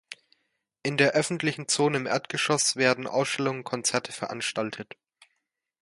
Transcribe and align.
In 0.81 0.97
der 0.97 1.11
öffentlichen 1.11 1.67
Zone 1.67 1.97
im 1.97 2.05
Erdgeschoss 2.07 2.75
werden 2.75 3.05
Ausstellungen 3.05 3.59
und 3.59 3.65
Konzerte 3.65 4.11
veranstaltet. 4.11 4.95